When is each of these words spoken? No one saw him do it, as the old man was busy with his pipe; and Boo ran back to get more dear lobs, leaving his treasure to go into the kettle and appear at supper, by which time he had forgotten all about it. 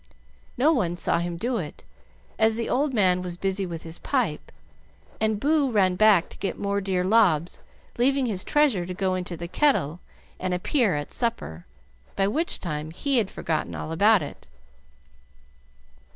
No 0.57 0.73
one 0.73 0.97
saw 0.97 1.19
him 1.19 1.37
do 1.37 1.57
it, 1.57 1.83
as 2.39 2.55
the 2.55 2.67
old 2.67 2.91
man 2.91 3.21
was 3.21 3.37
busy 3.37 3.67
with 3.67 3.83
his 3.83 3.99
pipe; 3.99 4.51
and 5.19 5.39
Boo 5.39 5.69
ran 5.69 5.95
back 5.95 6.27
to 6.29 6.39
get 6.39 6.57
more 6.57 6.81
dear 6.81 7.03
lobs, 7.03 7.59
leaving 7.99 8.25
his 8.25 8.43
treasure 8.43 8.87
to 8.87 8.95
go 8.95 9.13
into 9.13 9.37
the 9.37 9.47
kettle 9.47 9.99
and 10.39 10.55
appear 10.55 10.95
at 10.95 11.13
supper, 11.13 11.67
by 12.15 12.27
which 12.27 12.59
time 12.59 12.89
he 12.89 13.19
had 13.19 13.29
forgotten 13.29 13.75
all 13.75 13.91
about 13.91 14.23
it. 14.23 14.47